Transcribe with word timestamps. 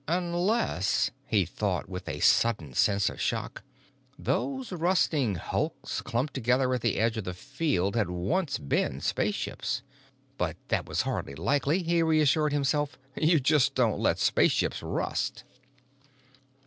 Unless—he 0.07 1.45
thought 1.45 1.87
with 1.87 2.09
a 2.09 2.19
sudden 2.21 2.73
sense 2.73 3.07
of 3.07 3.21
shock—those 3.21 4.71
rusting 4.71 5.35
hulks 5.35 6.01
clumped 6.01 6.33
together 6.33 6.73
at 6.73 6.81
the 6.81 6.97
edge 6.97 7.17
of 7.17 7.23
the 7.23 7.35
field 7.35 7.95
had 7.95 8.09
once 8.09 8.57
been 8.57 8.99
spaceships. 8.99 9.83
But 10.39 10.57
that 10.69 10.87
was 10.87 11.03
hardly 11.03 11.35
likely, 11.35 11.83
he 11.83 12.01
reassured 12.01 12.51
himself. 12.51 12.97
You 13.15 13.39
just 13.39 13.75
don't 13.75 13.99
let 13.99 14.17
spaceships 14.17 14.81
rust. 14.81 15.43